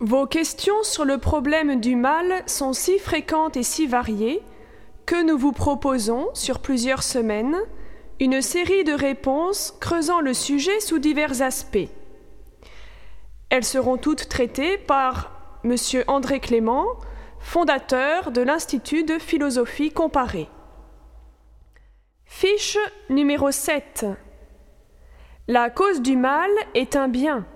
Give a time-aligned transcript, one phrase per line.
[0.00, 4.42] Vos questions sur le problème du mal sont si fréquentes et si variées
[5.06, 7.56] que nous vous proposons, sur plusieurs semaines,
[8.20, 11.88] une série de réponses creusant le sujet sous divers aspects.
[13.50, 15.74] Elles seront toutes traitées par M.
[16.06, 16.86] André Clément,
[17.40, 20.48] fondateur de l'Institut de philosophie comparée.
[22.24, 22.78] Fiche
[23.10, 24.06] numéro 7.
[25.48, 27.46] La cause du mal est un bien.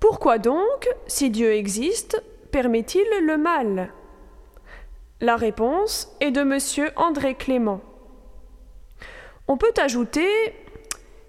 [0.00, 3.92] Pourquoi donc, si Dieu existe, permet-il le mal?
[5.20, 6.90] La réponse est de M.
[6.96, 7.80] André Clément.
[9.48, 10.28] On peut ajouter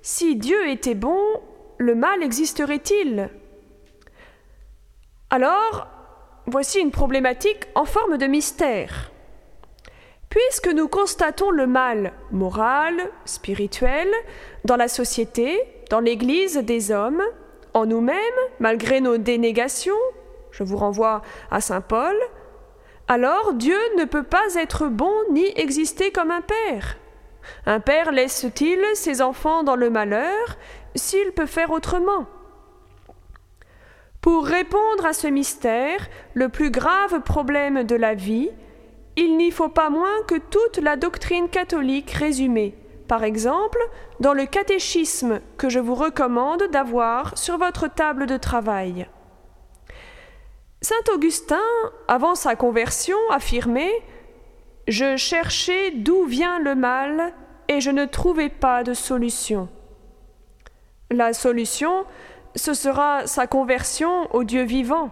[0.01, 1.21] Si Dieu était bon,
[1.77, 3.29] le mal existerait-il?
[5.29, 5.87] Alors,
[6.45, 9.11] voici une problématique en forme de mystère.
[10.29, 14.09] Puisque nous constatons le mal moral, spirituel,
[14.65, 15.57] dans la société,
[15.89, 17.23] dans l'Église des hommes,
[17.77, 18.17] en nous-mêmes,
[18.59, 19.93] malgré nos dénégations,
[20.51, 22.15] je vous renvoie à Saint Paul,
[23.07, 26.97] alors Dieu ne peut pas être bon ni exister comme un père.
[27.65, 30.57] Un père laisse-t-il ses enfants dans le malheur
[30.95, 32.25] s'il peut faire autrement?
[34.21, 38.49] Pour répondre à ce mystère, le plus grave problème de la vie,
[39.15, 42.75] il n'y faut pas moins que toute la doctrine catholique résumée,
[43.07, 43.79] par exemple
[44.19, 49.07] dans le catéchisme que je vous recommande d'avoir sur votre table de travail.
[50.81, 51.59] Saint Augustin,
[52.07, 54.03] avant sa conversion, affirmait
[54.87, 57.33] Je cherchais d'où vient le mal
[57.67, 59.69] et je ne trouvais pas de solution.
[61.09, 62.05] La solution,
[62.55, 65.09] ce sera sa conversion au Dieu vivant,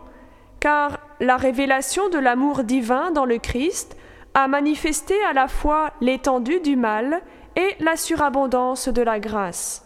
[0.59, 3.97] car la révélation de l'amour divin dans le Christ
[4.33, 7.21] a manifesté à la fois l'étendue du mal
[7.55, 9.85] et la surabondance de la grâce.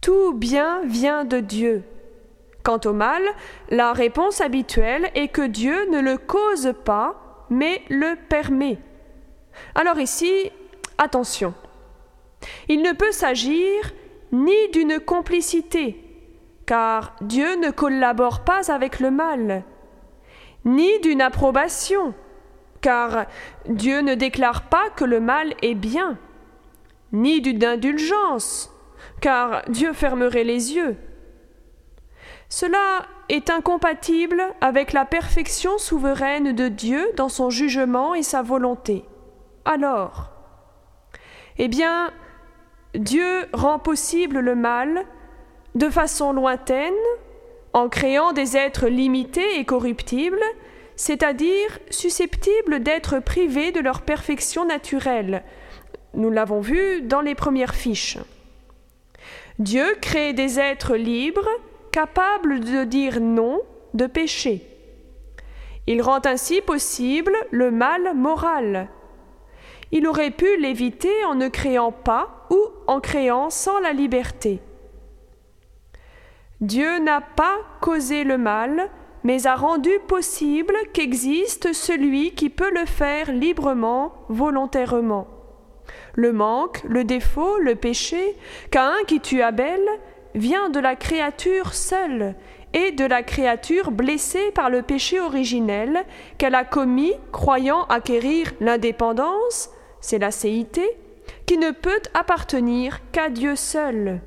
[0.00, 1.82] Tout bien vient de Dieu.
[2.62, 3.22] Quant au mal,
[3.70, 8.78] la réponse habituelle est que Dieu ne le cause pas, mais le permet.
[9.74, 10.50] Alors ici,
[10.98, 11.54] attention.
[12.68, 13.92] Il ne peut s'agir
[14.32, 16.04] ni d'une complicité,
[16.66, 19.64] car Dieu ne collabore pas avec le mal,
[20.64, 22.14] ni d'une approbation,
[22.80, 23.26] car
[23.66, 26.18] Dieu ne déclare pas que le mal est bien,
[27.12, 28.72] ni d'une indulgence,
[29.20, 30.96] car Dieu fermerait les yeux.
[32.48, 39.04] Cela est incompatible avec la perfection souveraine de Dieu dans son jugement et sa volonté.
[39.64, 40.30] Alors,
[41.58, 42.10] eh bien,
[42.94, 45.04] Dieu rend possible le mal
[45.74, 46.94] de façon lointaine,
[47.74, 50.42] en créant des êtres limités et corruptibles,
[50.98, 55.44] c'est-à-dire susceptibles d'être privés de leur perfection naturelle.
[56.12, 58.18] Nous l'avons vu dans les premières fiches.
[59.60, 61.48] Dieu crée des êtres libres,
[61.92, 63.60] capables de dire non,
[63.94, 64.66] de péché.
[65.86, 68.88] Il rend ainsi possible le mal moral.
[69.92, 74.60] Il aurait pu l'éviter en ne créant pas ou en créant sans la liberté.
[76.60, 78.90] Dieu n'a pas causé le mal,
[79.28, 85.28] mais a rendu possible qu'existe celui qui peut le faire librement, volontairement.
[86.14, 88.34] Le manque, le défaut, le péché,
[88.70, 89.82] Caïn qui tue Abel,
[90.34, 92.36] vient de la créature seule
[92.72, 96.06] et de la créature blessée par le péché originel
[96.38, 99.68] qu'elle a commis croyant acquérir l'indépendance,
[100.00, 100.88] c'est la céité,
[101.44, 104.22] qui ne peut appartenir qu'à Dieu seul.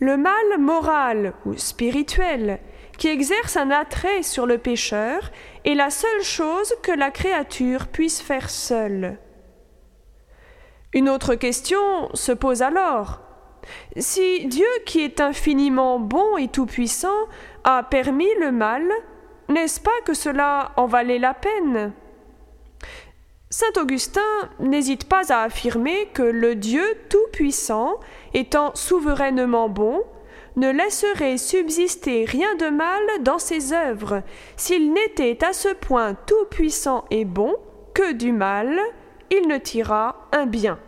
[0.00, 2.60] Le mal moral ou spirituel
[2.98, 5.30] qui exerce un attrait sur le pécheur
[5.64, 9.18] est la seule chose que la créature puisse faire seule.
[10.92, 13.20] Une autre question se pose alors.
[13.96, 17.28] Si Dieu, qui est infiniment bon et tout-puissant,
[17.64, 18.82] a permis le mal,
[19.48, 21.92] n'est-ce pas que cela en valait la peine?
[23.50, 24.20] Saint Augustin
[24.58, 28.00] n'hésite pas à affirmer que le Dieu tout-puissant,
[28.34, 30.02] étant souverainement bon,
[30.58, 34.22] ne laisserait subsister rien de mal dans ses œuvres,
[34.56, 37.56] s'il n'était à ce point tout-puissant et bon
[37.94, 38.78] que du mal
[39.30, 40.78] il ne tira un bien.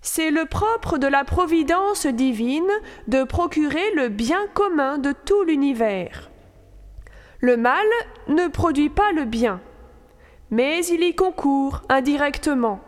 [0.00, 2.70] C'est le propre de la providence divine
[3.08, 6.30] de procurer le bien commun de tout l'univers.
[7.40, 7.86] Le mal
[8.28, 9.60] ne produit pas le bien,
[10.50, 12.80] mais il y concourt indirectement.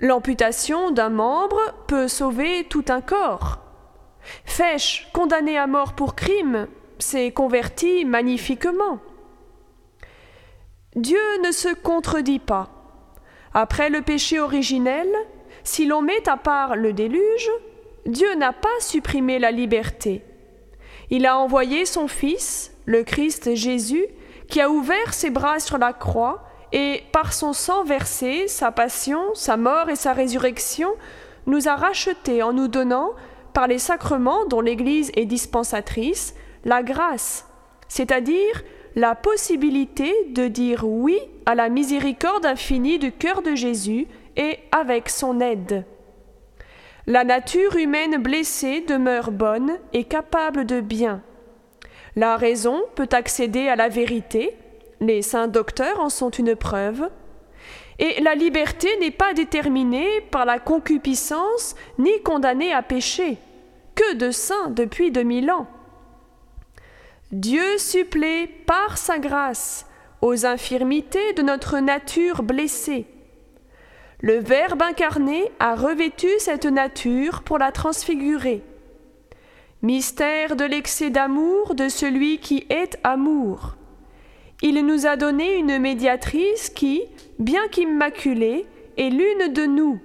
[0.00, 3.61] L'amputation d'un membre peut sauver tout un corps.
[4.44, 9.00] Fèche, condamné à mort pour crime, s'est converti magnifiquement.
[10.94, 12.70] Dieu ne se contredit pas.
[13.54, 15.08] Après le péché originel,
[15.64, 17.50] si l'on met à part le déluge,
[18.06, 20.22] Dieu n'a pas supprimé la liberté.
[21.10, 24.06] Il a envoyé son Fils, le Christ Jésus,
[24.48, 26.42] qui a ouvert ses bras sur la croix,
[26.72, 30.90] et par son sang versé, sa passion, sa mort et sa résurrection,
[31.46, 33.10] nous a rachetés en nous donnant,
[33.52, 36.34] par les sacrements dont l'Église est dispensatrice,
[36.64, 37.46] la grâce,
[37.88, 38.62] c'est-à-dire
[38.94, 44.06] la possibilité de dire oui à la miséricorde infinie du cœur de Jésus
[44.36, 45.84] et avec son aide.
[47.06, 51.22] La nature humaine blessée demeure bonne et capable de bien.
[52.14, 54.56] La raison peut accéder à la vérité,
[55.00, 57.08] les saints docteurs en sont une preuve,
[57.98, 63.38] et la liberté n'est pas déterminée par la concupiscence ni condamnée à pécher.
[63.94, 65.66] Que de saints depuis deux mille ans.
[67.30, 69.86] Dieu supplée par sa grâce
[70.20, 73.06] aux infirmités de notre nature blessée.
[74.20, 78.62] Le Verbe incarné a revêtu cette nature pour la transfigurer.
[79.82, 83.76] Mystère de l'excès d'amour de celui qui est amour.
[84.64, 87.02] Il nous a donné une médiatrice qui,
[87.40, 88.64] bien qu'immaculée,
[88.96, 90.00] est l'une de nous,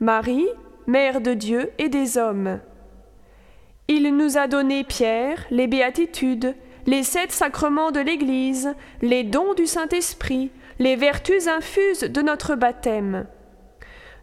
[0.00, 0.48] Marie,
[0.88, 2.60] Mère de Dieu et des hommes.
[3.86, 6.56] Il nous a donné Pierre, les béatitudes,
[6.86, 10.50] les sept sacrements de l'Église, les dons du Saint-Esprit,
[10.80, 13.26] les vertus infuses de notre baptême.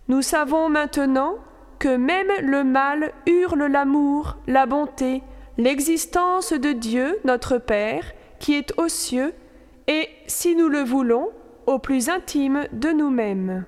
[0.09, 1.37] Nous savons maintenant
[1.79, 5.23] que même le mal hurle l'amour, la bonté,
[5.57, 8.03] l'existence de Dieu, notre Père,
[8.39, 9.33] qui est aux cieux,
[9.87, 11.29] et, si nous le voulons,
[11.67, 13.65] au plus intime de nous-mêmes.